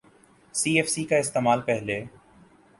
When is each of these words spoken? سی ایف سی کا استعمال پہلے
سی 0.55 0.75
ایف 0.77 0.89
سی 0.89 1.03
کا 1.03 1.17
استعمال 1.17 1.61
پہلے 1.61 2.03